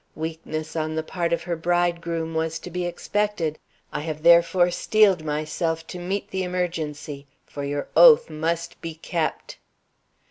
Weakness 0.15 0.75
on 0.75 0.95
the 0.95 1.03
part 1.03 1.31
of 1.31 1.43
her 1.43 1.55
bridegroom 1.55 2.33
was 2.33 2.57
to 2.57 2.71
be 2.71 2.87
expected; 2.87 3.59
I 3.93 3.99
have, 3.99 4.23
therefore, 4.23 4.71
steeled 4.71 5.23
myself 5.23 5.85
to 5.85 5.99
meet 5.99 6.31
the 6.31 6.41
emergency; 6.41 7.27
for 7.45 7.63
your 7.63 7.87
oath 7.95 8.27
must 8.27 8.81
be 8.81 8.95
kept!" 8.95 9.59